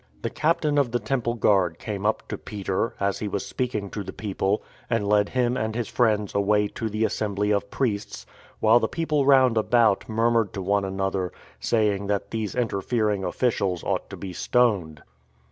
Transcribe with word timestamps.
The 0.23 0.31
Captain 0.31 0.79
of 0.79 0.91
the 0.91 0.97
Temple 0.97 1.35
Guard 1.35 1.77
came 1.77 2.07
up 2.07 2.27
to 2.29 2.35
Peter, 2.39 2.95
as 2.99 3.19
he 3.19 3.27
was 3.27 3.45
speaking 3.45 3.91
to 3.91 4.01
the 4.03 4.11
people, 4.11 4.63
and 4.89 5.07
led 5.07 5.29
him 5.29 5.55
and 5.55 5.75
his 5.75 5.87
friends 5.89 6.33
away 6.33 6.69
to 6.69 6.89
the 6.89 7.05
assembly 7.05 7.51
of 7.51 7.69
priests— 7.69 8.25
while 8.61 8.79
the 8.79 8.87
people 8.87 9.27
round 9.27 9.59
about 9.59 10.09
murmured 10.09 10.53
to 10.53 10.61
one 10.63 10.85
another, 10.85 11.31
saying 11.59 12.07
that 12.07 12.31
these 12.31 12.55
interfering 12.55 13.23
officials 13.23 13.83
ought 13.83 14.09
to 14.09 14.17
be 14.17 14.33
stoned. 14.33 15.03